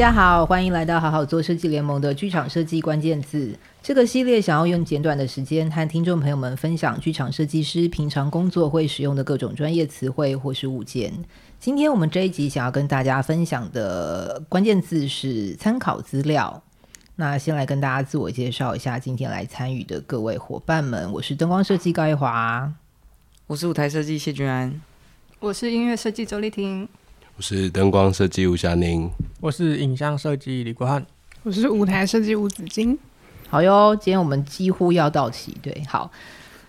[0.00, 3.54] 大家好，欢迎来到好好做设计联盟的剧场设计关键字。
[3.82, 11.12] 这个系列想要用简短的时间和听众朋友们分享剧场设计师平常工作会使用的各种专业词汇或是物件。
[11.58, 16.62] 今天我们这一集想要跟大家分享的关键字是参考资料。
[17.16, 22.72] 那先来跟大家自我介绍一下，今天来参与的各位伙伴们，我是灯光设计高一华，
[23.46, 24.80] 我是舞台设计谢君安，
[25.40, 26.88] 我是音乐设计周丽婷。
[27.40, 31.02] 我是灯光设计吴霞宁，我是影像设计李国汉，
[31.42, 32.98] 我是舞台设计吴子金。
[33.48, 36.10] 好哟，今天我们几乎要到齐，对，好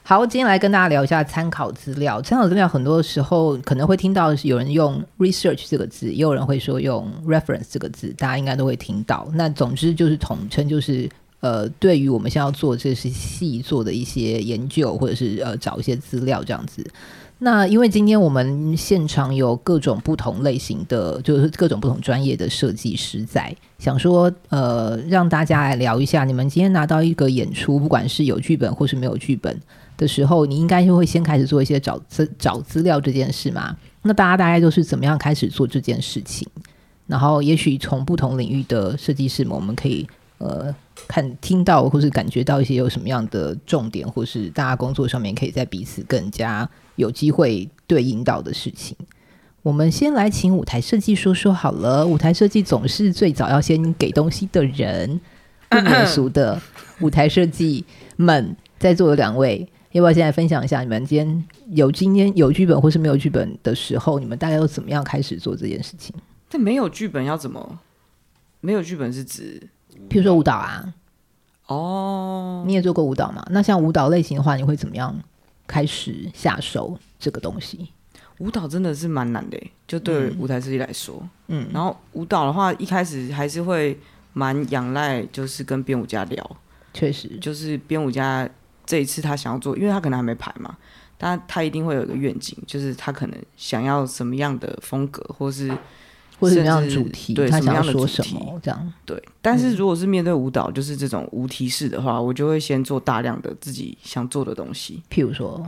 [0.02, 2.22] 好，今天来跟大家聊一下参考资料。
[2.22, 9.28] 参考资料很多时候可能会听到有人用 research 这个字，也有人会说用 reference 这个字，大家应该都会听到。
[9.34, 11.10] 那总之就是统称，就是
[11.42, 16.90] 呃，对于我们现在要做这些细做的一些研究，或者是呃找一些资料这样子。
[17.44, 29.60] 那因为今天我们现场有各种不同类型的，就是各种不同专业的设计师在，想说呃让大家来聊一下，你们今天拿到一个演出，不管是有剧本或是没有剧本
[29.98, 33.76] 的时候，你应该就会先开始做一些找资找资料这件事嘛。
[34.04, 36.48] 那大家大概都是怎么样开始做这件事情？
[37.08, 40.74] 然后也许从不同领域的设计师们，我们可以呃
[41.08, 46.70] 看听到或是感觉到一些有什么样的重点，或是大家工作上面可以在彼此更加。
[47.02, 48.96] 有机会对应到的事情，
[49.64, 52.06] 我们先来请舞台设计说说好了。
[52.06, 55.20] 舞台设计总是最早要先给东西的人，
[55.68, 56.62] 不 免俗的
[57.02, 57.84] 舞台设计
[58.16, 66.16] 们，在座的两位，要不要先来分享一下你们今天有今天有剧本或是没有剧本的时候，你们大概都怎么样开始做这件事情？
[66.50, 67.80] 但没有剧本要怎么？
[68.62, 69.62] 没有剧本是指，
[70.10, 70.94] 譬如说舞蹈啊？
[71.68, 73.46] 哦，你也做过舞蹈嘛？
[73.50, 75.18] 那像舞蹈类型的话，你会怎么样？
[75.72, 77.88] 开始下手这个东西，
[78.40, 83.98] 舞蹈真的是蛮难的，就对舞台设计来说，嗯，然后舞蹈的话，一开始还是会
[84.34, 86.58] 蛮仰赖，就是跟编舞家聊，
[86.94, 88.50] 确实，就是编舞家
[88.86, 90.76] 这一次他想要做，因为他可能还没排嘛，
[91.18, 95.72] 但他一定会有一个愿景，就是他可能想要什么样的风格，或是
[96.42, 99.22] 或者什么样的主题，对，他想要说什么这样，对。
[99.44, 105.04] 但是如果是面对舞蹈，就是这种无提示的话，我就会先做大量的自己想做的东西。
[105.12, 105.62] 譬如说，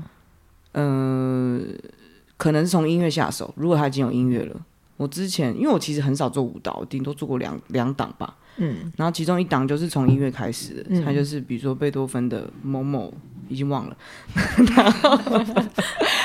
[0.72, 1.90] 嗯、呃，
[2.38, 3.54] 可能是从音乐下手。
[3.56, 4.60] 如果他已经有音乐了，
[4.98, 8.36] 我之前因为我其实很少做舞蹈，顶多做过两两档吧。
[8.58, 13.14] 嗯，然后其中一档就是从音乐开始的，嗯、它就是比如说贝多芬的某某，
[13.48, 13.96] 已经忘了。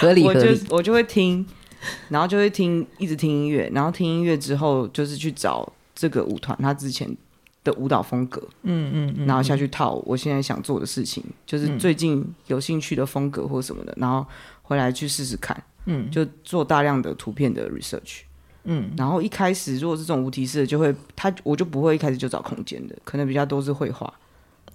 [0.01, 1.45] 合理合理，我就我就会听。
[2.09, 7.09] 然后就会听，一直听音乐，然后听音乐之后，就是去找这个舞团他之前
[7.65, 14.25] 的舞蹈风格，嗯嗯嗯，然后下去套我现在想做的事情，就是最近有兴趣的风格或什么的，然后
[14.63, 18.21] 回来去试试看，嗯，就做大量的图片的 research，
[18.65, 24.11] 嗯，然后一开始如果是这种无提示的，就会他我就不会一开始就找空间的，可能比较多是绘画，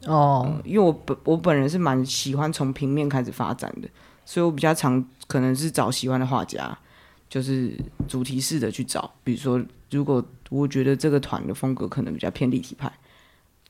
[0.06, 3.88] 哦、嗯，因为我本我本人是蛮喜欢从平面开始发展的，
[4.26, 6.78] 所以我比较常可能是找喜欢的画家。
[7.34, 7.76] 就是
[8.08, 12.94] 主题式的去找，比如说，如果我觉得这个团的风格可能比较偏立体派，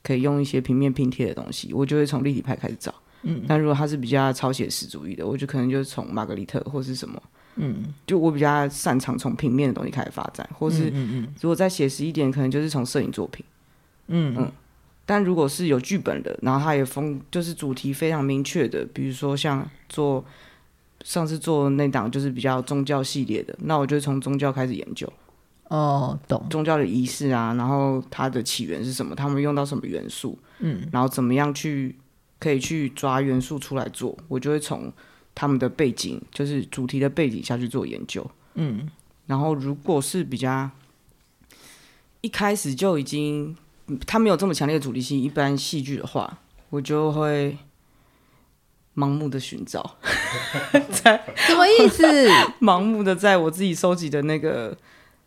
[0.02, 2.94] 可以用一些平面拼贴的东西，我就会从立体派开始找。
[3.22, 7.22] 嗯，但如果他是比较超写实主义的，我就可能就是从玛格丽特或是什么。
[7.54, 10.92] 嗯，就我比较擅长从平面的东西开始发展，或是
[11.40, 13.42] 如果再写实一点，可能就是从摄影作品。
[14.08, 14.52] 嗯嗯，
[15.06, 20.22] 但如果是有剧本的，然后他也风就是主题非常明确的，比如说像做。
[21.04, 25.06] 上次做那档就是比较宗教系列的，那我就从宗教开始研究。
[25.68, 26.44] 哦，懂。
[26.48, 29.14] 宗教的仪式啊，然后它的起源是什么？
[29.14, 30.38] 他们用到什么元素？
[30.60, 31.94] 嗯，然后怎么样去
[32.38, 34.16] 可以去抓元素出来做？
[34.28, 34.90] 我就会从
[35.34, 38.26] 他们的背景，就是主题的背景下去做研究。
[38.54, 38.88] 嗯，
[39.26, 40.70] 然后如果是比较
[42.22, 43.54] 一开始就已经
[44.06, 46.38] 他没有这么强烈的主题性，一般戏剧的话，
[46.70, 47.58] 我就会。
[48.94, 49.96] 盲目的寻找，
[51.02, 52.04] 在什么意思？
[52.60, 54.76] 盲目的在我自己收集的那个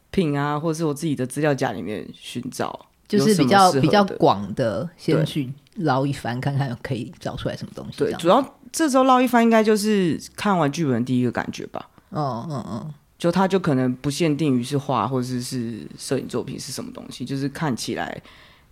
[0.09, 7.97] 品啊，或是我自己的资料夹里面寻找，就是比较比较广的，先去捞一番，看看可以找出来什么东西。
[7.97, 11.89] 对，主要这时候捞一番，应该就是看完剧本的第一个感觉吧。
[12.09, 18.21] 哦，嗯嗯，就它就可能不限定于是画或者是是摄影作品是什么东西，就是看起来。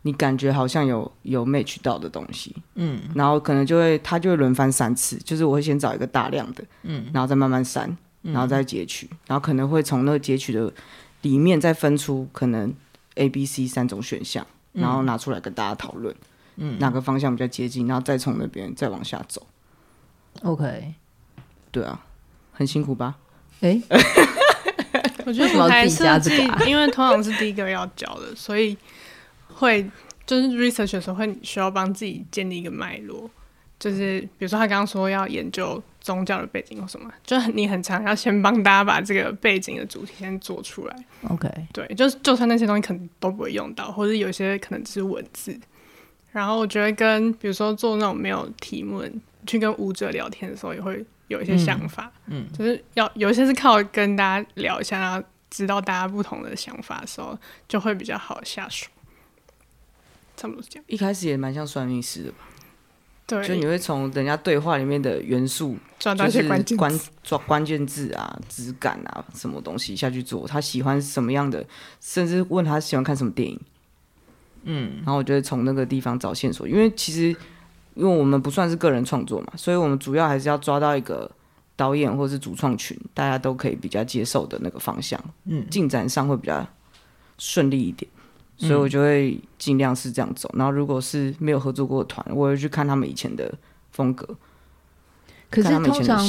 [0.06, 10.72] 你感觉好像有有 match 到的东西，嗯，然后可能就会他就会轮番三次，就是我会先找一个大量的，嗯，然后再慢慢删，然后再截取，嗯，然后可能会从那个截取的
[11.24, 12.72] 里面再分出可能
[13.16, 16.16] A、B、C 三种选项，然后拿出来跟大家讨论，
[16.58, 19.48] 嗯，哪个方向比较接近，然后再从那边再往下走。
[20.44, 20.94] OK，
[21.72, 22.06] 对啊，
[22.52, 23.16] 很辛苦吧？
[23.62, 23.82] 哎，
[25.26, 26.30] 我觉得舞台设计，
[26.68, 28.78] 因为通常是第一个要教的，所以
[29.56, 29.90] 会
[30.26, 33.30] 就是 research 的时候会需要帮自己建立一个脉络。
[33.78, 40.96] 就是比如说他刚刚说要研究宗教的背景或什么，就你很常要先帮大家把这个背景的主题先做出来。
[41.28, 45.60] OK，对，就是就算那些东西可能都不会用到，或者有些可能只是文字。
[46.32, 49.04] 然后我觉得跟比如说做那种没有题目
[49.46, 52.10] 去跟舞者聊天的时候，也会有一些想法。
[52.28, 57.38] 嗯，嗯就是要有一些是靠跟大家聊一下，然后知道大家不同的想法的时候，
[57.68, 58.88] 就会比较好下手。
[60.36, 60.86] 差不多是这样。
[60.88, 62.38] 一开始也蛮像算命师的吧？
[63.28, 70.48] 对，就你会从人家对话里面的元素抓到一些关键关抓关键字啊、质感啊，什么东西下去做。
[70.48, 71.66] 他喜欢什么样的，
[72.00, 73.60] 甚至问他喜欢看什么电影。
[74.64, 77.36] 嗯，然后我就会从那个地方找线索，因为其实
[77.96, 81.30] 因为我们不算是个人创作嘛，所以我们主要还是要抓到一个
[81.76, 85.20] 导演或是主创群，大家都可以比较接受的那个方向。
[85.46, 86.68] 嗯，进展上会比较
[87.40, 88.08] 顺利一点。
[88.58, 93.54] 所以我就会尽量是这样走，然后如果是没有合作过的团，我会去看他们以前的
[93.92, 94.26] 风格。
[95.50, 96.26] 可是通常，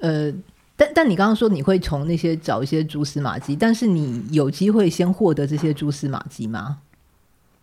[0.00, 0.32] 呃，
[0.76, 6.78] 但但你刚刚说你会从那些找一些蛛丝马迹，但是你有机会先获得这些蛛丝马迹吗？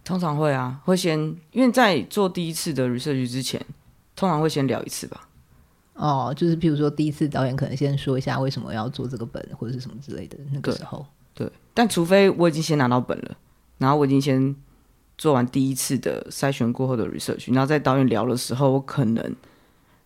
[0.04, 1.20] 通常会啊，会先
[1.52, 3.64] 因为在做第一次的 research 之前，
[4.16, 5.30] 通常会先聊一次吧。
[5.94, 11.06] 哦，就是譬如说第一次导演可能先说一下为什么要做这个本或者是什么之类的那个时候。
[11.34, 13.38] 对，但除非我已经先拿到本了。
[13.78, 14.56] 然后我已经先
[15.18, 19.36] 做完第一次的筛选过后的 research，然后在导演聊的时候，我可能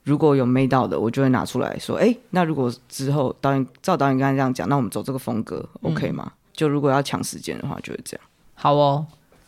[0.04, 8.26] 如果有 made 到的，我就会拿出来说：“哎，那如果之后导演照导演刚才这样讲，那我们走这个风格、嗯、OK 吗？”就如果要抢时间的话，就会这样。
[8.56, 9.06] 好哦，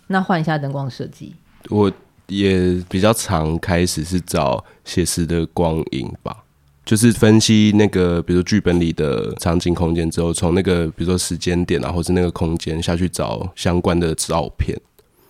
[0.07, 1.33] 那换一下灯光设计。
[1.69, 1.91] 我
[2.27, 6.43] 也比较常开始是找写实的光影吧。
[6.89, 14.75] 就是分析那个，比如说剧本里的场景空间之后，从那个比如说时间点啊，或是那个空间下去找相关的照片，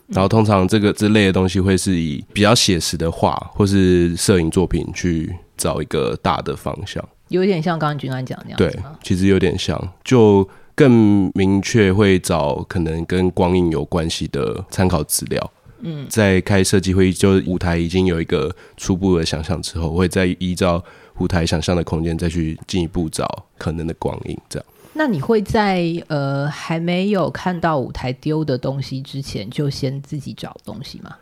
[0.07, 8.57] 然后通常这个这类的东西会是以比较写实的画或是摄影作品去找一个大的方向，有点像刚刚君安讲那样。
[8.57, 8.73] 对，
[9.03, 15.51] 其实有点像，就更明确会找可能跟光影有关系的参考资料。
[15.81, 20.81] 嗯，在开设计会议，就舞台已经有一个初步的想象之后，会再依照。
[21.19, 24.65] 舞台想象的空间，再去进一步找可能的光影，这样。
[24.93, 31.15] 那你会在呃还没有看到舞台丢的东西之前，就先自己找东西吗？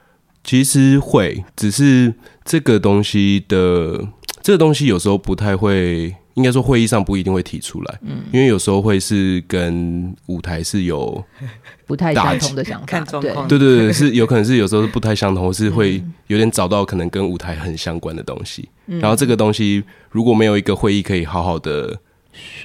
[0.43, 2.13] 其实会，只是
[2.45, 4.07] 这个东西的
[4.41, 6.15] 这个东西有时候不太会。
[6.37, 11.21] 应该说会议上不一定会提出来，嗯，因为有时候会是跟舞台是有
[11.87, 21.99] 不太相同的想法，看状况，对对对，是有可能是有时候是不太相同，或是会有点找到可能跟舞台很相关的东西，嗯，然后这个东西如果没有一个会议可以好好的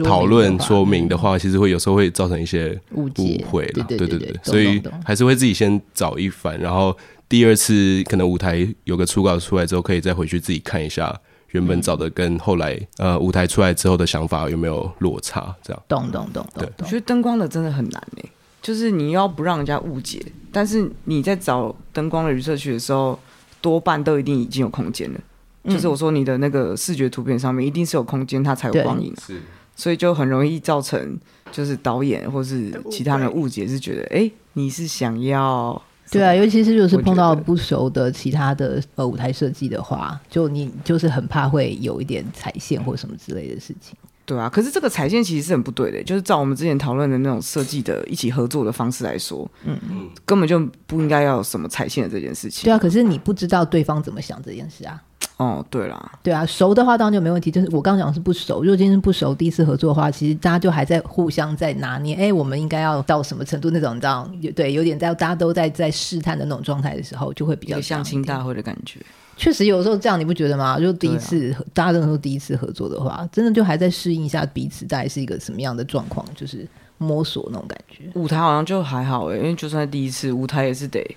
[0.04, 3.08] 讨论说明的话，其实会有时候会造成一些误
[3.50, 6.94] 会了，对对对，所以还是会自己先找一番，然后
[7.26, 11.18] 第二次可能舞台有个初稿出来之后，可以再回去自己看一下。
[11.52, 15.54] 原本找的跟后来呃舞台出来之后的想法有没有落差？
[15.62, 16.68] 这样，懂懂懂懂。
[16.78, 23.18] 我觉得灯光的真的很难诶，就是你要不让人家误解，但是你在找灯光的 research 的时候，
[23.60, 25.20] 多半都一定已经有空间了。
[25.64, 25.74] 嗯。
[25.74, 29.40] 就是我说你的那个视觉图片上面一定是有空间，它才有光影，是，
[29.76, 31.18] 所以就很容易造成
[31.50, 35.80] 就是导演或是其他人误解，是觉得哎、欸、你是想要。
[36.12, 43.96] 对啊，尤其是就是碰到不熟的其他的呃舞台设计的话，就你就是很怕会有一点踩线或什么之类的事情。
[44.24, 52.64] 对啊，可是这个踩线其实是很不对的，就是照我们之前讨论的那种设计的一起合作的方式来说，嗯嗯，根本就不应该要有什么踩线的这件事情。
[52.64, 55.02] 对啊，可是你不知道对方怎么想这件事啊。
[55.42, 57.50] 哦，对啦，对啊，熟的话当然就没问题。
[57.50, 62.14] 就是我刚刚讲的是不熟，如果今天是不熟，第一次合作的话，其实大家就还在互相在拿捏。
[62.14, 63.70] 哎，我们应该要到什么程度？
[63.70, 69.00] 那种你知道，对，有点在大家都在在试探的那种状态的时候，就会比较相亲大会的感觉。
[69.36, 70.78] 确实有时候这样，你不觉得吗？
[70.78, 76.68] 就第一次，啊、大家都说第一次合作的话，真的就还在适应一下彼此，大概是一个什么样的状况，就是
[76.98, 78.04] 摸索那种感觉。
[78.14, 81.16] 舞台好像就还好哎，因为就算第一次，舞台也是得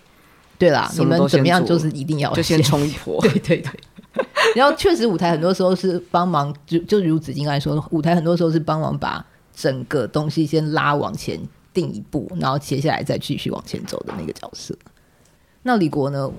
[0.58, 0.90] 对啦。
[0.98, 3.22] 你们怎么样，就是一定要就先冲一波。
[3.22, 3.72] 对 对对。
[4.56, 11.40] 然后确实，舞台很多时候是帮忙，就就如子金来说，舞台很多时候是帮忙把整个东西先拉往前
[11.74, 14.76] 定一步，然后接下来再继续往前走的那个角色。
[15.64, 16.32] 那李国呢？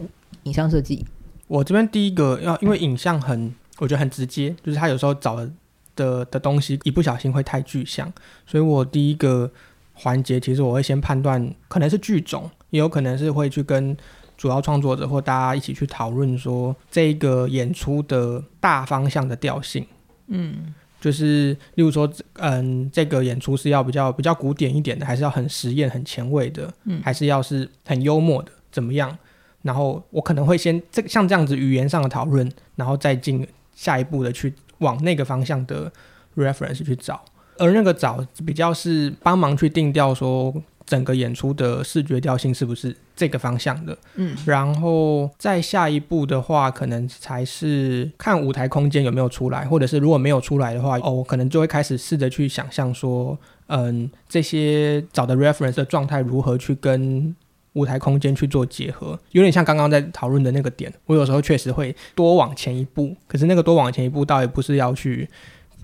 [0.45, 1.05] 影像设计，
[1.49, 5.37] 我这边第一个要，因为影像很，我觉得很直接，就是他有时候找
[5.97, 8.13] 的的东西一不小心会太具象，
[8.47, 9.51] 所以我第一个
[9.93, 13.97] 环节其实我会先判断，可能是剧种，也有可能是会去跟。
[14.37, 19.87] 主要创作者或大家一起去讨论说这个演出的大方向的调性，
[20.29, 29.17] 嗯，就是例如说，嗯，这个演出是要比较比较古典一点的，还是要很实验、很前卫的，嗯，还是要是很幽默的，怎么样？
[29.63, 35.91] 然后我可能会先这像这样子语言上的讨论，然后再进下一步的去往那个方向的
[36.37, 37.25] reference 去找，
[37.59, 40.55] 而那个找比较是帮忙去定调说。
[40.87, 43.97] 整个演出的视觉调性是不是这个方向的？
[44.17, 53.37] 嗯，然后再下一步的话，可能才是看舞台空间有没有出来，或者是如果没有出来的话，哦，我可能就会开始试着去想象说，
[53.69, 57.35] 嗯，这些找的 reference 的状态如何去跟
[57.73, 60.93] 舞台空间去做结合，有点像刚刚在讨论的那个点。
[61.07, 65.27] 我有时候确实会多往前一步，可是那个多往前一步倒也不是要去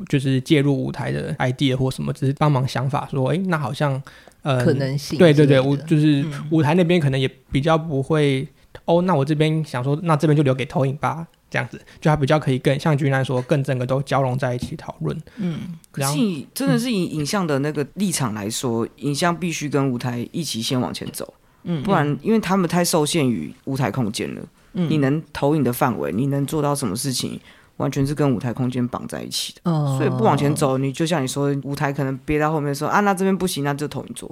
[0.09, 4.03] 就是介入舞台的 idea 或什么，只是帮忙想法说，诶，那好像。
[4.43, 9.03] 呃，可能性对对对，我就是舞台那边可能也比较不会、嗯、哦。
[9.03, 15.17] 那我这边想说，那这边就留给投影吧，这样子就还比较可以更像君兰说，更整个都交融在一起讨论。
[15.37, 21.33] 嗯，可是以真的是以影像的那个立场来说，嗯、影像必须跟舞台一起先往前走，
[21.65, 24.43] 嗯，不然因为他们太受限于舞台空间了。
[24.75, 27.39] 嗯，你能投影的范围，你能做到什么事情？
[27.79, 34.31] 完全是跟舞台空间绑在一起的，哦、所以不往前走，你就像你说，舞台可能憋到后面说啊，那这边不行，那就投影做，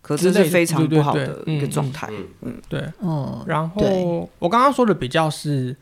[0.00, 2.08] 可是这是非常不好的一个状态。
[2.42, 5.74] 嗯，对，哦，然后我刚刚说的比较是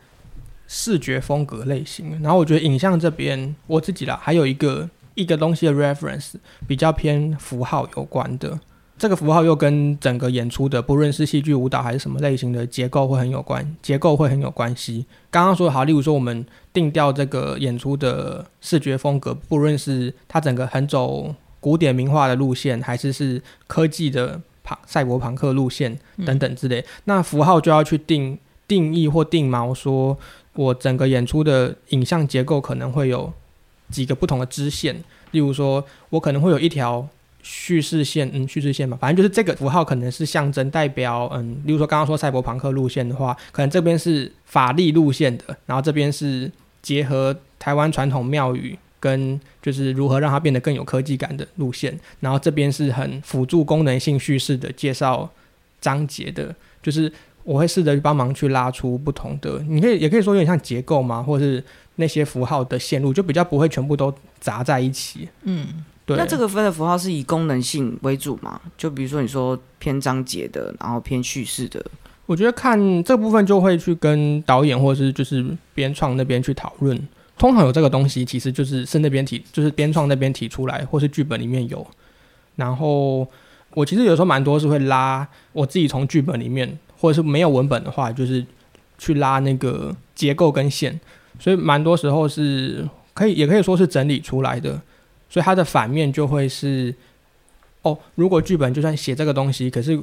[0.66, 6.34] 视觉风格类型，然后我觉得影像这边我自己啦，还有一个一个东西的 reference
[6.66, 8.58] 比较偏符号有关的。
[9.00, 15.06] 这个符号又跟整个演出的，不论是戏剧、舞蹈还是什么类型的结构会很有关，结构会很有关系。
[15.30, 28.38] 刚刚说的好，例如说我们定调这个演出的视觉风格，不论是它整个很走古典名画的路线，还是是科技的庞赛博朋克路线等等之类，嗯、那符号就要去定
[28.68, 30.18] 定义或定锚，说
[30.52, 33.32] 我整个演出的影像结构可能会有
[33.88, 37.08] 几个不同的支线，例如说我可能会有一条。
[37.42, 46.50] 叙事线，嗯，叙事线嘛，反正就是这个符号可能是象征代表，嗯，例如说刚刚说赛博朋克路线的话，可能这边是法力路线的，然后这边是
[46.82, 55.28] 结合台湾传统庙宇跟就是如何让它变得更有科技感的路线，然后这边是很辅助功能性叙事的介绍
[55.80, 57.10] 章节的，就是
[57.44, 61.64] 我会试着去帮忙去拉出不同的，你可以也可以说有点像结构嘛，或是
[61.96, 65.84] 那些符号的线路，就比较不会全部都砸在一起，嗯。
[66.06, 68.60] 对那这个分的符号是以功能性为主嘛？
[68.76, 71.84] 就比如说你说偏章节的，然后偏叙事的，
[72.26, 77.08] 我觉得看这部分就会去跟导演或者是就是编创那边去讨论。
[77.38, 81.86] 通常有这个东西，其实就是是那边提，就是编创那边提出来，或是剧本里面有。
[82.56, 83.26] 然后
[83.74, 88.44] 我其实有时候蛮多是会拉我自己从剧本里面，或者是没有文本的话，就是
[88.98, 91.00] 去拉那个结构跟线。
[91.38, 94.78] 所以蛮多时候是可以，也可以说是整理出来的。
[95.30, 96.94] 所以它的反面就会是，
[97.82, 99.98] 哦，如果剧本就算写这个东西，可是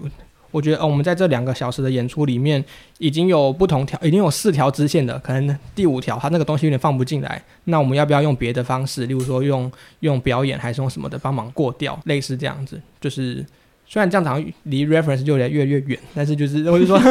[0.52, 2.64] 我觉得，哦，我们在这两个小时的演出里面，
[2.98, 9.70] 已经有不同条，已经有四条支线的，可能第五条它那个东西有点放不进来，那我们要不要用别的方式，例如说用
[10.00, 13.46] 用表演还是用什么的帮忙过掉，类似这样子，就是
[13.86, 16.98] 虽然这样好像离 reference 就越来越越远，但是就是我就说。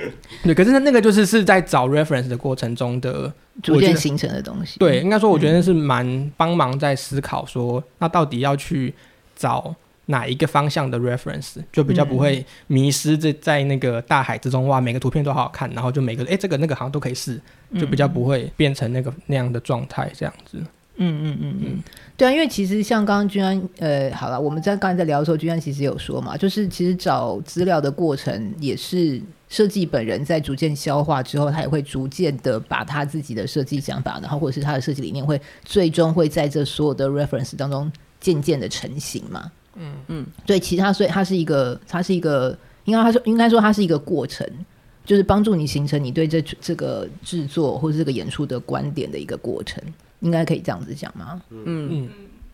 [0.42, 3.32] 对，可是那个就是是在找 reference 的过程中的
[3.62, 4.78] 逐渐形成的东西。
[4.78, 8.94] 对，应该说我觉得是蛮帮忙在思考说，嗯、那到底要去
[9.36, 9.74] 找
[10.06, 14.66] 哪一个方向的 reference，就比较不会迷失在在那个大海之中。
[14.66, 17.40] 哇，每个图片都好好看，然后就每个哎这个那个好像都可以试，
[17.78, 20.58] 就比较不会变成那个那样的状态这样子。
[20.96, 21.82] 嗯嗯嗯嗯，
[22.18, 29.20] 对啊，因为其实像刚刚君安，呃，好了，我们在刚才在聊的时候，君安其实有说嘛，就是其实找资料的过程也是
[29.52, 39.52] 设计本人在逐渐消化之后，他也会逐渐的把他自己的设计想法，然后或者是他的设计理念，会最终会在这所有的 reference 当中渐渐的成型嘛。
[39.76, 42.56] 嗯嗯，对，其他所以它是一个，它是一个，
[42.86, 44.48] 应该他说应该说它是一个过程，
[45.04, 49.84] 就是帮助你形成你对这这个制作或者这个演出的观点的一个过程。
[50.20, 51.42] 应该可以这样子讲吗？
[51.50, 52.08] 嗯嗯，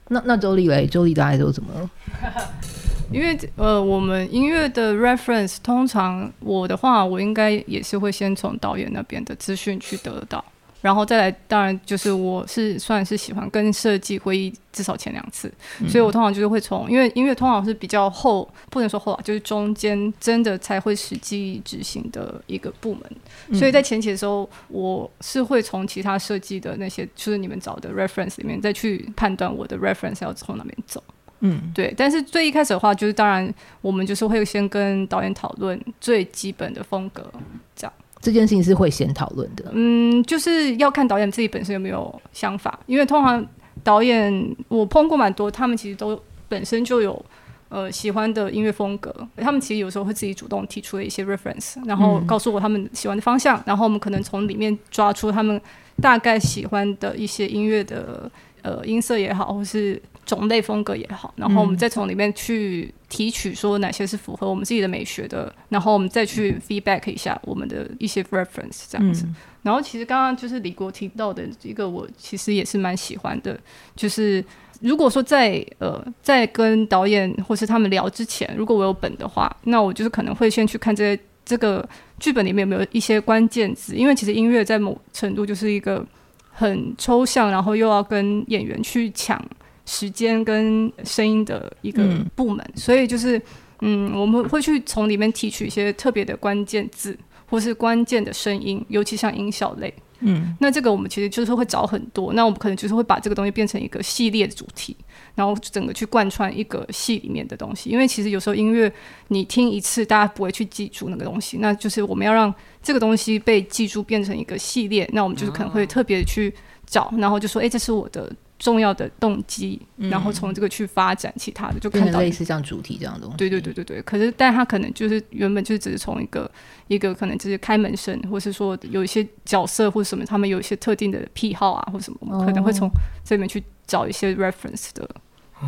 [0.09, 1.91] 那那周丽嘞，周丽大概都怎么了？
[3.13, 10.45] 因为呃，我们音乐的 reference 通常我的话，我应该也是会先从导演那边的资讯去得到。
[10.81, 23.03] 然后再来，当然就是我是算是喜欢跟设计会议至少前两次，嗯、所以我通常就是会从，因为音乐通常是比较后，不能说后啊，就是中间真的才会实际执行的一个部门，
[23.49, 31.03] 嗯、所以在前期的时候，我是会从其他设计的那些，就是你们找的 reference 里面再去判断我的 reference 要从哪边走，
[31.41, 31.95] 嗯，对。
[31.97, 37.31] 但是最一开始的话，就是当然我们就是会先跟导演讨论最基本的风格，
[37.77, 37.93] 这样。
[38.21, 43.47] 这件事情是会先讨论的，嗯，就是要看导演自己本身有没有想法，因为通常
[43.85, 47.25] 导演我碰过蛮多，他们其实都本身就有
[47.69, 55.61] 呃喜欢的音乐风格，他们其实有时候会自己主动提出了一些 reference，然后告诉我他们喜欢的方向，嗯、然后我们可能从里面抓出他们
[56.03, 58.29] 大概喜欢的一些音乐的
[58.63, 60.03] 呃音色也好，或是。
[60.29, 69.25] 种类风格也好，然后我们再从里面去提取，说哪些是符合我们自己的美学的，然后我们再去 feedback 一下我们的一些 reference 这样子。
[69.25, 73.59] 嗯、然后其实刚刚就是李国提到的一个，我其实也是蛮喜欢的，
[73.97, 74.45] 就是
[74.83, 81.89] 如果说在呃在跟导演或是他们聊之前，如果我有本的话，那我就是可能会先去看这些这个
[82.21, 86.05] 剧本里面有没有一些关键字，因为其实音乐在某程度就是一个
[86.53, 89.43] 很抽象，然后又要跟演员去抢。
[89.91, 92.05] 时间跟声音的一个
[92.37, 93.41] 部门，嗯、所以就是，
[93.81, 97.19] 嗯，我们会去从里面提取一些特别的关键字，
[97.49, 104.95] 或是关键的声音，尤其像音效类，嗯，那这个我们其实就是会找很多，那我们可能就是会把这个东西变成一个系列的主题，
[105.35, 108.93] 然后整个去贯穿一个戏里面的东西，因为其实有时候音乐
[109.29, 116.53] 你听一次，大家不会去记住那个东西，那就是我们要让这个东西被记住，变成一个系列，那我们就是可能会特别去
[116.85, 118.31] 找，然后就说，哎，这是我的。
[118.59, 123.37] 重要的动机，然后从这个去发展其他的，嗯、就看到类似像主题这样的东西。
[123.37, 124.03] 对对对对对。
[124.03, 126.51] 可是，但他可能就是原本就是只是从一个
[126.89, 132.91] 一个可能就是开门声，或是说有一些角色或什么，他们有一些特定的癖好啊，或什么，我们可能会从
[133.25, 135.09] 这里面去找一些 reference 的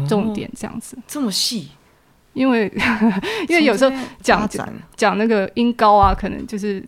[0.09, 0.97] 重点，这样子。
[0.97, 1.69] 哦、这么细？
[2.33, 2.73] 因为
[3.49, 4.49] 因为有时候讲
[4.97, 6.85] 讲那个音高啊，可能就是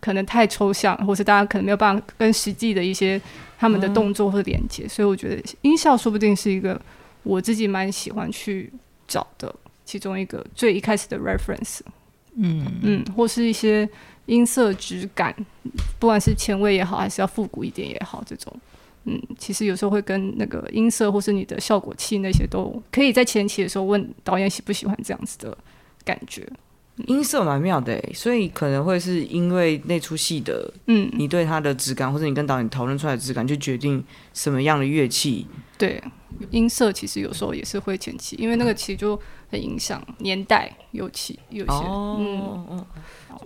[0.00, 3.20] 可能太抽象，或是大家可能没有办法跟实际的一些。
[3.62, 6.80] 他们的动作或连接，嗯、所以我觉得音效说不定是一个
[7.22, 8.72] 我自己蛮喜欢去
[9.06, 9.54] 找的
[9.84, 11.78] 其中一个最一开始的 reference，
[12.34, 12.66] 嗯。
[12.82, 13.88] 嗯，或是一些
[14.26, 15.32] 音色质感，
[16.00, 18.52] 不管是前卫也好，还是要复古一点也好，这种，
[19.04, 25.56] 嗯，其实有时候会跟那个音色或是你的效果器那些都可以在前期的时候问导演喜不喜欢这样子的
[26.04, 26.44] 感觉。
[27.06, 35.46] 音色蛮妙的，所以可能会是因为那出戏的，嗯，你对它的质感，或者你跟导演讨论出来的质感，就决定什么样的乐器。
[35.78, 36.00] 对，
[36.50, 39.18] 音色其实有时候也是会前期，因为那个其实就
[39.50, 42.86] 很影响年代，尤其有些，哦、嗯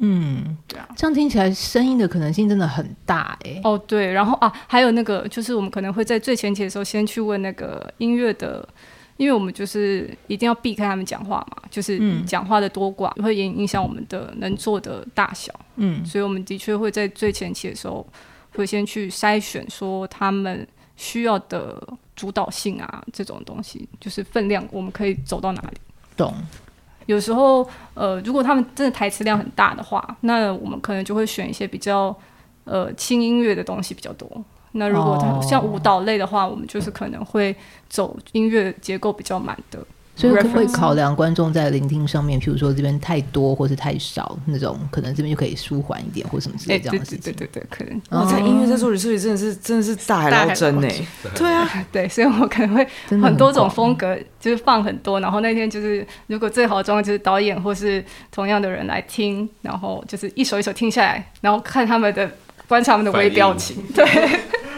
[0.00, 3.60] 嗯，对啊，这样听起来声音的可能性真的很大哎。
[3.62, 8.68] 哦，对，然后啊，还有那个就是我们可能会在最前期的时候先去问那个音乐的。
[9.16, 18.06] 因为我们就是一定要避开他们讲话嘛，就是讲话的多寡会影影响我们的能做的大小，嗯，所以我们的确会在最前期的时候
[18.52, 21.82] 会先去筛选说他们需要的
[22.14, 25.76] 主导性啊这种东西，就是分量我们可以走到哪里。
[26.16, 26.34] 懂。
[27.06, 32.14] 有时候呃，如果他们真的台词量很大的话，那我们可能就会选一些比较
[32.64, 34.44] 呃轻音乐的东西比较多。
[34.76, 36.52] 那如果它像舞蹈类的话，oh.
[36.52, 37.54] 我们就是可能会
[37.88, 39.78] 走音乐结构比较满的，
[40.14, 47.20] 所以会考量观众在聆听上面，譬如说这边太多或是太少那种，可能这边就可以舒缓一点或什么之类这样的事情。
[47.20, 48.00] 对对对对，可能。
[48.10, 50.88] 我在音乐在做里，这里真的是真的是大海捞针呢。
[51.34, 52.86] 对啊，对，所以我可能会
[53.20, 55.20] 很多种风格，就是放很多。
[55.20, 62.30] 然后那天就是，如果最好的状况就是导演或是同样的人来听，然后就是一首一首听下来，然后看他们的
[62.66, 64.04] 观察他们的微表情，对。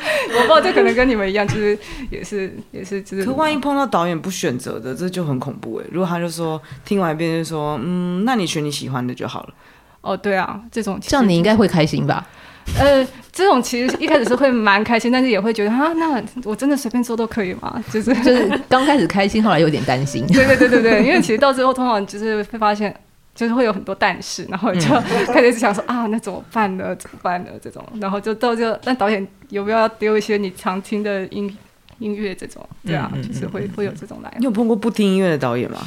[0.35, 1.79] 我不知道，这可能跟你们一样，就是
[2.11, 3.25] 也是也是，就是。
[3.25, 5.85] 可万一碰到导演不选择的，这就很恐怖哎。
[5.91, 9.55] 如果他就说听完一遍就说，嗯，那你选你喜欢的就好了。
[10.01, 12.27] 哦，对啊，这种这样你应该会开心吧？
[12.79, 17.83] 呃，这种其实一开始是会蛮开心，但是也会觉得啊，那我真的随便做都可以吗？
[17.91, 20.27] 就是就是刚开始开心，后来有点担心。
[20.27, 22.95] 对对对对对，因为其实到最后通常就是会发现。
[23.39, 24.89] 就是会有很多但是，然后就
[25.33, 26.93] 开始想说、嗯、啊，那怎么办呢？
[26.97, 27.51] 怎么办呢？
[27.63, 31.57] 这种，然后就到就，那导演有没有要丢一些你常听的音
[32.01, 32.69] 音乐这种？
[32.85, 34.35] 对啊，嗯、就是会会有这种来。
[34.39, 35.79] 你有碰过不听音乐的导演吗？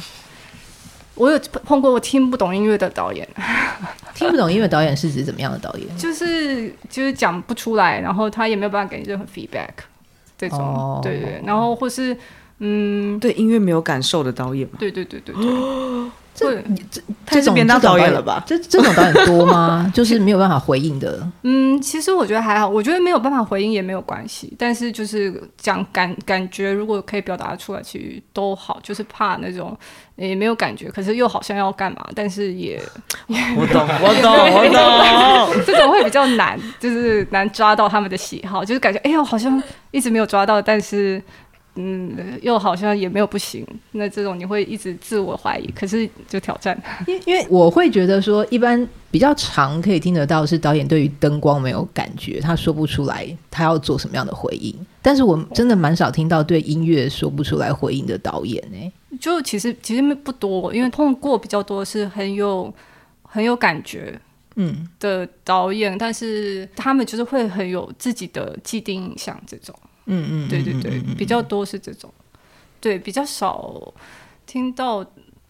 [1.14, 3.28] 我有碰过我听不懂音乐的导演。
[4.14, 5.98] 听不懂音乐导演是指怎么样的导演？
[5.98, 9.68] 就是就是讲不出来，然后他也没有办法给你任何 feedback
[10.38, 11.00] 这种。
[11.02, 12.16] 对对，然后或是
[12.60, 14.76] 嗯，对音乐没有感受的导演嘛？
[14.78, 15.44] 对对对对对。
[16.34, 18.42] 这你这这种当导演了吧？
[18.46, 19.90] 这这种导演多吗？
[19.94, 21.26] 就是没有办法回应的。
[21.42, 24.52] 嗯，其实我觉得还好，我觉得没有办法回应也没有关系。
[24.58, 28.80] 但是就是讲感感觉，如果可以表达出来，其实都好。
[28.82, 29.76] 就是怕那种
[30.16, 32.80] 也没有感觉，可是又好像要干嘛，但是也
[33.28, 35.64] 我懂，我懂， 我懂。
[35.66, 41.22] 这种会比较难，就是难抓到他们的喜好，就是感觉哎呦，好像一直没有抓到，但是。
[41.74, 43.66] 嗯，又好像也没有不行。
[43.92, 46.78] 那这种你会一直自我怀疑，可是就挑战。
[47.08, 54.74] 因因为我会觉得说，一般比较常可以听得到是导演对于灯光没有感觉，他说不出来他要做什么样的回应。
[55.00, 58.92] 但是我真的蛮少听到对音乐说不出来回应的导演呢、欸。
[59.18, 62.72] 就其实其实不多，因为碰过比较多是很有
[63.22, 64.20] 很有感觉
[64.56, 69.74] 嗯的导演，嗯、但是他们就是会很有自己的既定印象这种。
[70.06, 72.12] 嗯嗯，对对对，比较多是这种，
[72.80, 73.94] 对，比较少
[74.44, 75.04] 听到，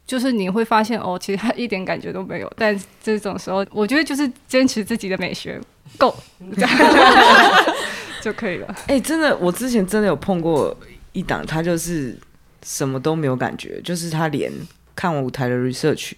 [0.07, 2.53] 就是你会发现哦，其实他一点感觉都没有。
[2.57, 5.59] 但这种时候，我觉得就是坚持自己的美学
[5.97, 6.15] 够
[8.21, 8.67] 就可以了。
[8.89, 10.77] 哎、欸，真的，我之前真的有碰过
[11.13, 12.15] 一档，他就是
[12.63, 14.53] 什么都没有感觉，就是他连
[14.95, 16.13] 看完舞台的 research，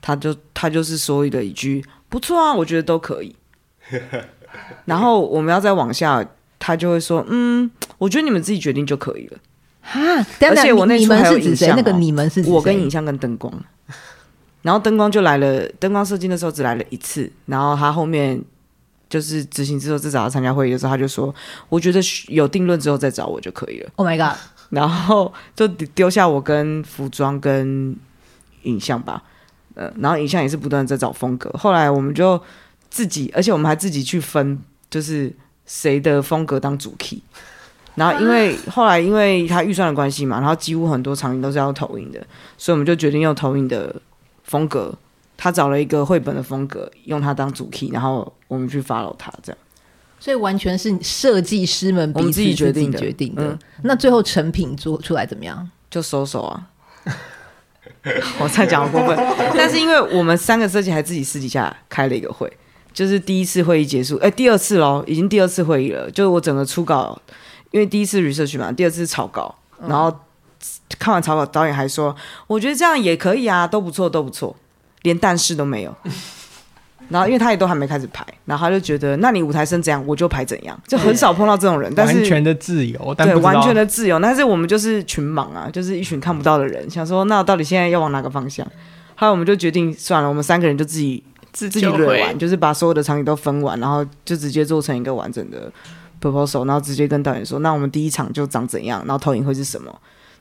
[0.00, 3.34] 他就他就是说了一句不错啊，我觉得都可以。
[4.86, 6.24] 然后我们要再往下。
[6.66, 9.38] 他就会说：“嗯，我觉得你们自己决定就可以了。”
[9.82, 10.00] 哈，
[10.48, 13.52] 而且我那出还有影像、喔，那个你们是我跟影像跟灯光，
[14.62, 15.68] 然后灯光就来了。
[15.78, 18.40] 灯光设计的时候只来了一次，然后他后面
[19.10, 21.34] 就是执行之后，至少要参加会议的时候，他就说
[21.68, 24.38] ：“我觉得有定论之后再找我就可以了。” Oh my god！
[24.70, 27.94] 然后就丢下我跟服装跟
[28.62, 29.22] 影像吧，
[29.74, 31.50] 呃，然后影像也是不断在找风格。
[31.58, 32.40] 后来我们就
[32.88, 35.30] 自己，而且我们还自己去分，就是。
[35.66, 37.22] 谁的风格当主 key，
[37.94, 42.24] 然后因为后来因为他预算的关系嘛，然后几乎很多场景都是要投影的，
[42.58, 43.94] 所以我们就决定用投影的
[44.42, 44.94] 风格。
[45.36, 49.58] 他找了一个绘本的风格，用它当主 key，然后我们去 follow 他这样。
[50.20, 52.98] 所以完全是设计师们彼此自己决定的。
[52.98, 53.42] 决定的。
[53.42, 55.68] 嗯，那最后成品做出来怎么样？
[55.90, 56.68] 就收手啊！
[58.38, 59.16] 我再讲过分，
[59.56, 62.50] 但是因为我们三个设计还自己私底下开了一个会。
[62.94, 66.08] 就是第一次会议结束，哎、欸，第二次喽，已经第二次会议了。
[66.12, 67.20] 就是我整个初稿，
[67.72, 69.52] 因为第一次 research 嘛，第二次是草稿，
[69.88, 70.16] 然后
[70.96, 72.14] 看完草稿，导演还说，
[72.46, 74.54] 我觉得这样也可以啊，都不错，都不错，
[75.02, 75.92] 连但是都没有。
[77.10, 81.92] 然后因为他也都还没开始排，然后他就觉得，那你舞台生怎样，我就排怎样，就很少碰到这种人。
[81.94, 84.18] 但是完全的自由，对，完全的自由。
[84.20, 88.64] 但是我们就是群盲啊，就是一群看不到的人，想说，那到底现在要往哪个方向？
[89.16, 91.22] 后来我们就决定算了，我们三个人就自己。
[91.54, 95.72] 自己对完，就是把所有的场景都分完，然后就直接做成一个完整的
[96.20, 99.96] proposal，然后直接跟导演说，那我们第一场就长怎样，然后投影会是什么，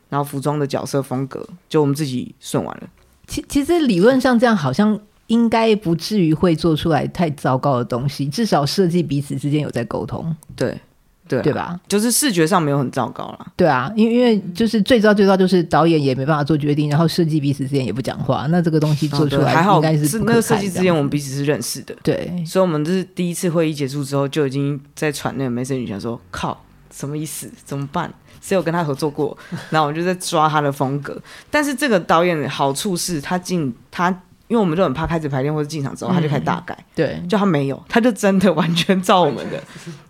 [0.09, 2.87] 然后服装的角色风格，就我们自己顺完了。
[3.27, 10.35] 其其实理论上这样好像应该不至于会做出来太糟糕的东西，至少设计彼此之间有在沟通。
[10.55, 10.77] 对。
[11.27, 11.79] 对，对吧？
[11.87, 13.47] 就是视觉上没有很糟糕了。
[13.55, 21.95] 对啊，因为因为就是最糟最糟就是导演也没办法做决定，然后设计彼此之间也不讲话，那这个东西做出来应该是，是那个设计之间我们彼此是认识的。
[22.03, 27.49] 对，所以我们就是第一次会议结束之后就已经在传那个 message，想说靠，什么意思？
[27.63, 28.13] 怎么办？
[28.41, 29.37] 谁有跟他合作过？
[29.71, 31.17] 然后我们就在抓他的风格。
[31.49, 34.21] 但是这个导演的好处是他进他。
[34.53, 36.75] 因为我们就很怕开始排练或者进场之后，他就开始大改。
[36.77, 39.59] 嗯、对，就他没有，他就真的 完全照我们的，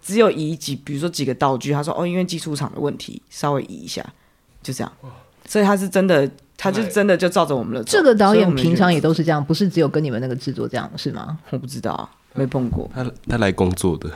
[0.02, 4.06] 只有移几，比如说几个道具，他说哦，因为技术场的问题，稍微移一下，
[4.62, 4.92] 就这样。
[5.48, 7.82] 所以他是真的，他就真的就照着我们的。
[7.86, 11.38] 这个导演平常也都是这样，不是只有跟你们那个制作这样是吗？
[11.52, 12.92] 我不知道，没碰过。
[12.94, 14.12] 他他来工作的，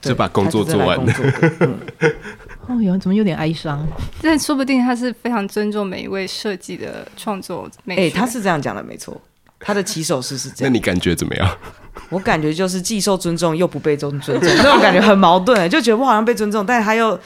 [0.00, 0.96] 就把工作做完
[2.68, 3.84] 哦哟，怎么有点哀伤？
[4.22, 7.68] 但说不定他是非常尊重每一位设计的创作。
[7.86, 9.18] 哎、欸，他是这样讲的，没错。
[9.60, 11.58] 他的起手式是这样，那你感觉怎么样？
[12.10, 17.18] 我感觉就是既受尊重又不被尊重，那种感觉很矛盾，就觉得我好像被尊重，但是他又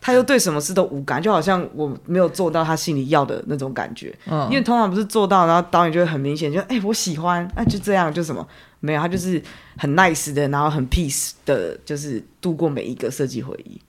[0.00, 4.16] 他又对什么事都无感，就好像我没有做到他心里要的那种感觉。
[4.26, 8.46] 嗯，因为通常不是做到，然后导演就会很明显就哎、欸，我喜欢，那、啊、就这样，就什么
[8.80, 9.42] 没有，他就是
[9.76, 13.80] 很 nice 的，然后很 peace 的，就是度过每一个设计会议，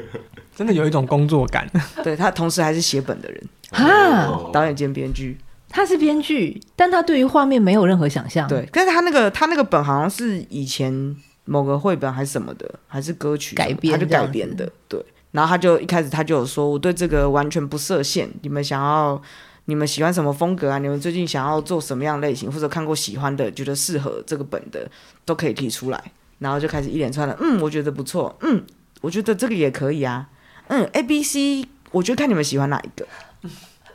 [0.56, 1.68] 真的有一种工作感。
[2.02, 5.38] 对，他同时还是写本的人啊，导演兼编剧。
[5.72, 8.46] 他是编剧，但他对于画面没有任何想象。
[8.46, 14.70] 对，但是他那个他那个本好像是以前某个绘本还是什么的，还是歌曲改编，他就改编的。
[14.86, 19.20] 对，然后他就一开始他就有说，我对这个完全不设限，你们想要，
[19.64, 20.78] 你们喜欢什么风格啊？
[20.78, 24.88] 你们最近想要做什么样类型，或者看过喜欢的，觉得适合这个本的，
[25.24, 26.12] 都可以提出来。
[26.38, 28.62] 然后就开始一连串的，嗯，我觉得不错，嗯，
[29.00, 30.28] 我觉得这个也可以啊，
[30.66, 33.06] 嗯，A B C，我觉得看你们喜欢哪一个。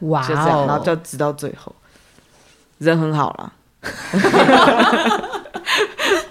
[0.01, 1.75] 哇、wow，就这样，然后就直到最后，
[2.77, 3.51] 人很好啦，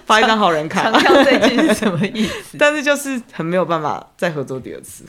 [0.05, 0.91] 发一张好人卡。
[0.91, 2.55] 强调这句是什么意思？
[2.59, 5.03] 但是就是很没有办法再合作第二次。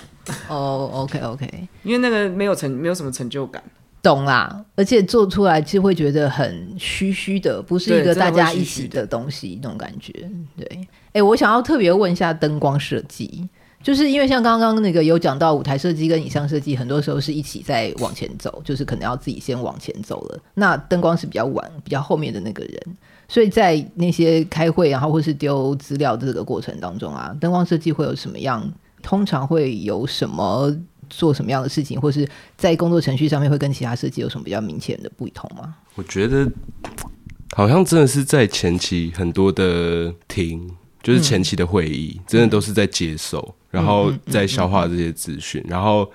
[0.48, 3.62] 哦、oh，OK OK，因为那个没有成，没有什么成就感。
[4.00, 10.12] 懂啦，而且做出来其实会觉得很虚虚的，不是一个大家一起的东西，那种感觉。
[10.56, 10.66] 对，
[11.08, 13.48] 哎、欸，我想要特别问一下灯光设计。
[13.82, 20.38] 就是因为像刚刚那个有讲到舞台设计跟影像设计，很多时候是一起在往前走，就是可能要自己先往前走了。
[20.54, 22.80] 那灯光是比较晚、比较后面的那个人，
[23.28, 28.70] 所以在那些开会然后或是丢资料的这个过程当中啊，灯光设计会有什么样？
[29.00, 30.76] 通常会有什么
[31.08, 35.76] 做什么样的事情，或是在工作程序上面会跟其他设计有什么比较明显的不同吗？
[35.94, 36.50] 我觉得
[37.54, 40.68] 好像真的是在前期很多的听。
[41.02, 46.10] 就是前期的会议，嗯、真的都是在接收，嗯、然后在消化这些资讯，然后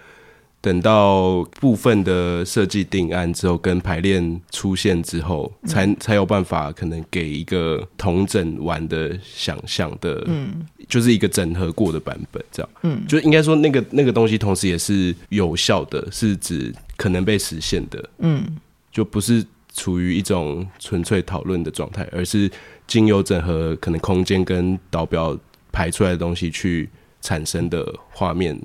[0.62, 18.46] 等到部分的设计定案之后，跟排练出现之后，嗯、才才有办法可能给一个同整完的想象的，嗯，就是一个整合过的版本，这样，嗯，就应该说那个那个东西，同时也是有效的，是指可能被实现的，嗯，
[18.92, 22.50] 就不是处于一种纯粹讨论的状态，而是。
[22.86, 25.36] 经由整合可能空间跟导表
[25.72, 26.88] 排出来的东西去
[27.22, 28.62] 产生的画面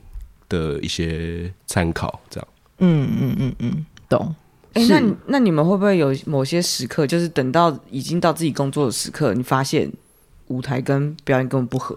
[0.49, 2.49] 的一些参考，这样。
[2.79, 4.35] 嗯嗯嗯嗯，懂。
[4.73, 9.88] 哎、欸，那那你们会不会有某些时刻，就是等到已经到自己工作的时刻，你发现
[10.49, 11.97] 舞台跟表演根本不合，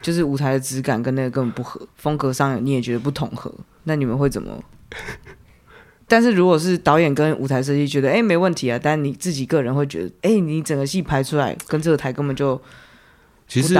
[0.00, 4.62] 就是舞台的质感跟那个根本不合，风格上你也觉得不统合，那你们会怎么？
[6.10, 12.60] 但是如果是导演跟舞台设计觉得哎、欸、没问题啊，但你自己个人会觉得哎、欸、你整个戏排出来跟这个台根本就
[13.46, 13.74] 其实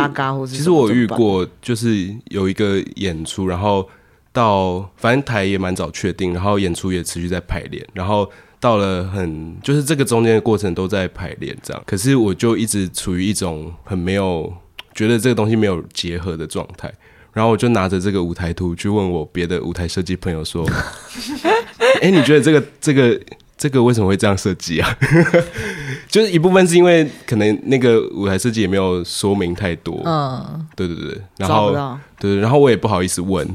[0.47, 3.89] 其实我遇过就是有一个演出，然后
[4.33, 14.53] 到反正台也蛮早确定，然后演出也持续在排练，然后到了很就是这个中间的过程都在排练这样，可是我就一直处于一种很没有
[14.95, 16.93] 觉得这个东西没有结合的状态。
[17.33, 20.69] 然后我就拿着这个舞台图去问我别的舞台设计朋友说
[22.03, 23.21] ：“哎，你觉得这个这个
[23.57, 24.97] 这个为什么会这样设计啊？”
[26.09, 33.49] 就是一部分是因为可能那个舞台设计也没有说明太多，嗯，对对对，然后对，然后我也不好意思问，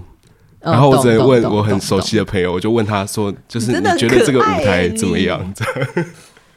[0.62, 5.42] 然后我只能问我很熟悉的朋友，我就问他说：“就是你觉得这个舞台怎么样？”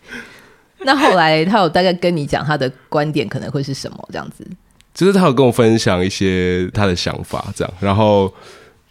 [0.83, 4.47] 那后来他有大概跟你讲他的观点可能会是什么这样子？
[4.95, 8.33] 就是他有跟我分享一些他的想法，这样，然后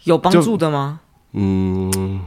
[0.04, 1.00] 有帮助的吗？
[1.32, 2.20] 嗯，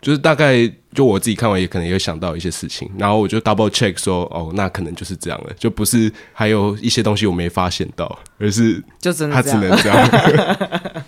[0.00, 9.96] 就是大概就我自己看完也可能也有想到一些事情，然后我就 double check 说，哦，那可能就是这样了，就不是还有一些东西我没发现到，而是就真的他只能这样。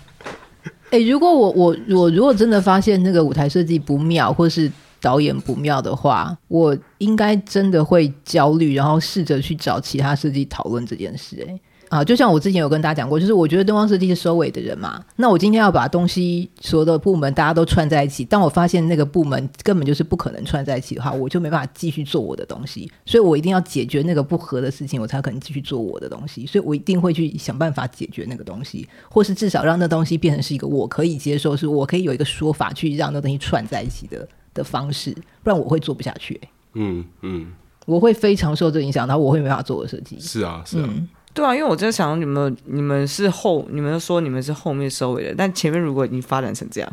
[0.91, 11.51] 哎、欸，如果我我我如果真的发现那个舞台设计不妙，或是导演不妙的话，我应该真的会焦虑，然后试着去找其他设计讨论这件事、欸。
[11.51, 11.59] 哎。
[11.89, 15.03] 啊，就像我之前有跟大家讲过，就是我觉得灯光设计是收尾的人嘛。
[15.15, 22.91] 那我今天要把东西所有的部门大家都串在一起，当我发现那个部门根本就是不可能串在一起的话，我就没办法继续做我的东西。
[23.05, 26.45] 所以我一定要解决那个不合的事情，我才可能继续做我的东西。
[26.45, 36.49] 所以我一定会去想办法解决那个东西，或是至少让那东西变成是一个我可以接受，是我可以有一个说法去让那东西串在一起的的方式，不然我会做不下去、欸。
[36.73, 37.47] 嗯嗯，
[37.85, 40.19] 我会非常受这影响，然后我会没办法做我的设计。
[40.19, 40.89] 是啊，是啊。
[40.89, 46.91] 嗯对啊，因为我在想，你们你们是后，你们说你们是后面收尾的，但前面如果已经发展成这样，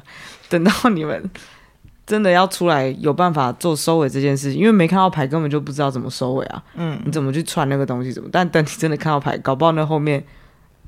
[0.50, 1.30] 等到你们
[2.04, 6.62] 真的要出来有办法做收尾这件事情，因为没看到牌，根本就不知道怎么收尾啊。
[6.74, 8.12] 嗯，你怎么去串那个东西？
[8.12, 8.28] 怎么？
[8.30, 10.22] 但等你真的看到牌，搞不好那后面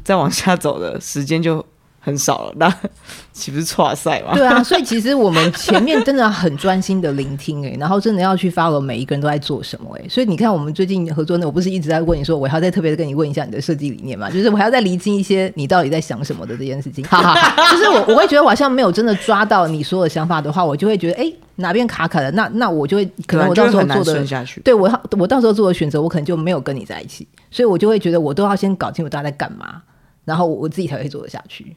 [0.02, 1.64] 再往下走的时间就。
[2.04, 2.72] 很少了，那
[3.32, 4.34] 岂不是错赛吗？
[4.34, 14.28] 对啊，所以其实我们前面真的很专心的聆听哎、欸， 然后真的要去 follow 每一个人都在做什么哎、欸，所以你看我们最近合作呢，我不是一直在问你说，我还要再特别的跟你问一下你的设计理念嘛？
[14.30, 17.02] 就是我还要再厘清一些你到底在想什么的这件事情。
[17.72, 29.82] 就是我我会觉得我好像没有真的抓到你所有的想法的话，我就会觉得哎、欸、哪边卡卡的，那那我就会可能我到时候做的下去，对我我到时候做的选择，我可能就没有跟你在一起，所以我就会觉得我都要先搞清楚大家在干嘛，
[30.24, 31.74] 然后我自己才会做得下去。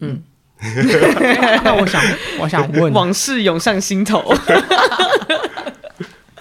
[0.00, 0.22] 嗯。
[1.62, 2.02] 那我想，
[2.40, 4.18] 我想问，往事涌上心头。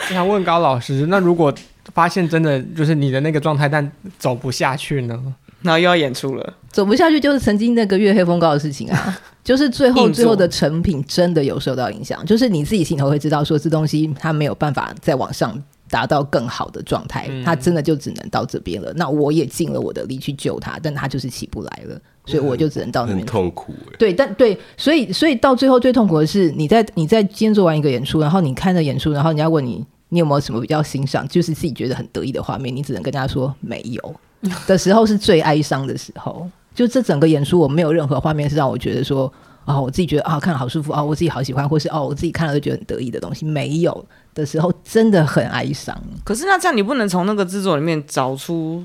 [0.09, 1.53] 我想问高老师，那如果
[1.93, 5.35] 发现真的就是你的那个状态，但走不下去呢？
[5.61, 18.93] 然后又要演出了，走不下去就是曾经那个月黑风高的事情啊， 就是最后最后的成品真的有受到影响，就是你自己心头会知道，说这东西它没有办法再往上达到更好的状态，它真的就只能到这边了。
[18.95, 21.99] 那我也尽了我的力去救它，但它就是起不来了。
[22.27, 23.73] 所以我就只能到那边痛苦。
[23.97, 34.15] 对，但对，所以所以到最后最痛苦的是，你在你在今天做完一个演出，然后你看着演出，然后人家问你，你有没有什么比较欣赏，就是自己觉得很得意的画面，你只能跟大家说没有
[34.67, 36.47] 的时候是最哀伤的时候。
[36.75, 39.31] 就这整个演出，我没有任何画面是让我觉得说
[39.65, 45.99] 啊，我自己觉得啊，看了好舒服啊，我自己好喜欢，或是哦，我自己看了就觉得很得意的东西，没有的时候真的很哀伤。
[46.23, 48.83] 可是那这样你不能从那个制作里面找出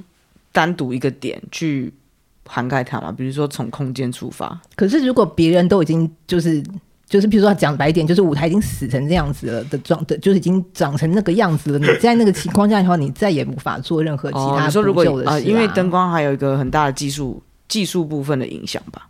[0.53, 1.93] 单独一个点去。
[2.47, 4.61] 涵盖它嘛，比如说从空间出发。
[4.77, 6.63] 可是如果别人都已经就是
[7.07, 11.79] 就是，比如说讲白一点，就是舞台已经死成这样子了的状的，就是已经长成那个样子了。
[11.79, 14.61] 你在那个情况下的话，你再也无法做任何其他、啊。
[14.63, 19.07] 你、哦、说如果啊、呃，因为灯光还有一个很大的技术技术部分的影响吧。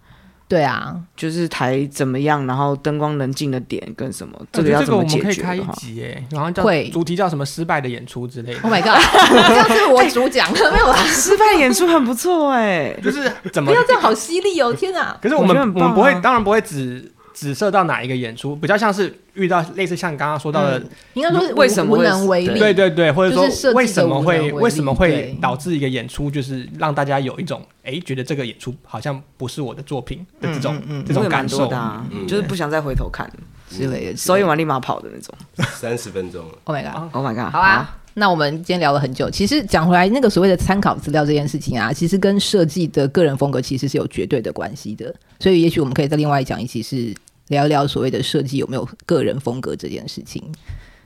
[0.53, 5.33] 对啊，就是台怎么样，然后灯光能进的点跟什么，这个要怎么解决？
[5.35, 6.63] 这个我们可以开一集哎，然后叫
[6.93, 8.61] 主题叫什么失败的演出之类的。
[8.61, 10.93] Oh my god，这样是我主讲的 没有？
[11.09, 15.17] 失败演出很不错哎， 就是怎么不要这样好犀利哦，天哪！
[15.23, 17.11] 可是我们我，我们不会，当然不会只。
[17.33, 20.83] 紫色到哪一个演出，比较像是遇到类似像刚刚说到的，
[21.15, 22.59] 应该说为什么无能为力？
[22.59, 33.31] 对对对，或者说为什么会为什么会导致一个演出，就是让大家有一种哎觉得这个演出好像不是我的作品的这种、这种感受、啊，就是不想再回头看
[33.71, 35.35] 之类的，所以完立马跑的那种。
[35.75, 37.99] 三十分钟，Oh my god，Oh my god，好啊。
[38.15, 45.07] 那我们今天聊了很久，其实讲回来，那个所谓的参考资料这件事情啊，其实跟设计的个人风格其实是有绝对的关系的。
[45.41, 47.15] 所以，也许我们可以在另外讲一期，是
[47.49, 50.43] 聊聊所谓的设计有没有个人风格这件事情。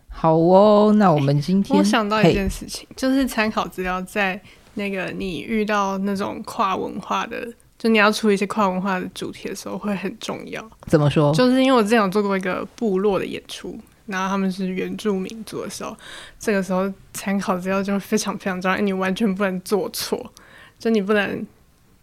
[0.08, 4.40] 好哦，那我们今天、欸、我想到一件事情，就是参考资料在
[4.74, 7.46] 那个你遇到那种跨文化的，
[7.78, 10.66] 就你要出一些跨文化的主题的时候，会很重要。
[10.86, 11.32] 怎么说？
[11.34, 13.78] 就是因为我之前有做过一个部落的演出。
[14.06, 15.92] 然后他们是原住民族的时候，
[16.38, 20.32] 这个时候参考资料就非常非常重要，你完全不能做错，
[20.78, 21.44] 就你不能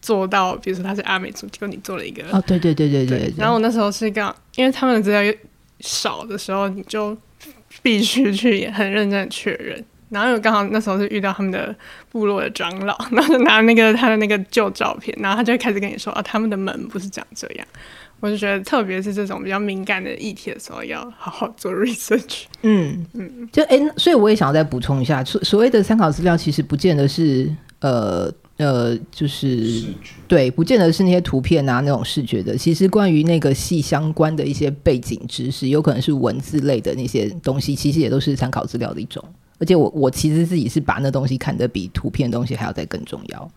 [0.03, 3.33] 做到，比如说他是阿美族，结果你做了一个哦，对对对对对，对。
[3.37, 5.33] 然后我那时候是刚，因为他们的资料
[5.79, 7.17] 少的时候，你就
[7.81, 9.81] 必须去很认真的确认。
[10.09, 11.73] 然后又刚好那时候是遇到他们的
[12.11, 17.65] 部落的长老，然后就拿那个他的那个旧照片，然后他就会开始跟你说啊，他们的门不是长这样。
[18.19, 22.43] 我就觉得，特别是这种比较敏感的议题的时候，要好好做 research。
[22.61, 29.83] 嗯嗯，就哎、欸，所以我也想要再补充一下，所所谓的参考资料，其实不见得是呃呃，就是
[30.27, 32.55] 对，不见得是那些图片啊那种视觉的。
[32.55, 39.23] 其实关于那个戏相关的一些背景知识，有可能是文字类的那些东西，其实也都是参考资料的一种。
[39.59, 43.51] 而且我我其实自己是把那东西看得比图片的东西还要再更重要。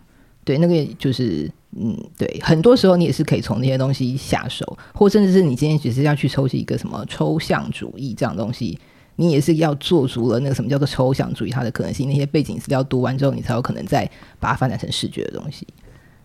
[0.45, 8.79] 对，那个就是，嗯，对，很多时候你也是可以从那些东西下手，或甚至是你今天只是要去抽起一个什么抽象主义这样东西，
[9.17, 15.67] 你也是要做足了那个什么叫做抽象主义它的可能性，那些背景资料读完之后，你才有可能再把它发展成视觉的东西。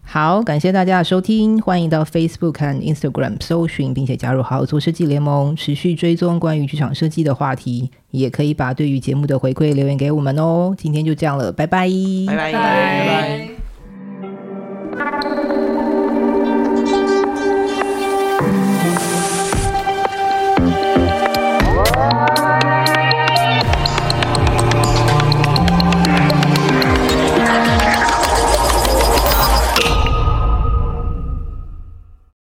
[0.04, 10.74] 好，感谢大家的收听，欢迎到 Facebook 和 Instagram 搜寻，并且加入好好做设计联盟，持续追踪关于剧场设计的话题，也可以把对于节目的回馈留言给我们哦。
[10.76, 11.88] 今天就这样了，拜拜，
[12.28, 12.58] 拜拜，拜
[13.08, 13.51] 拜。